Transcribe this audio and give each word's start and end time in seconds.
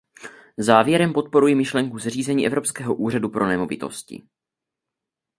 Závěrem 0.57 1.13
podporuji 1.13 1.55
myšlenku 1.55 1.99
zřízení 1.99 2.47
evropského 2.47 2.95
úřadu 2.95 3.29
pro 3.29 3.47
nemovitosti. 3.47 4.23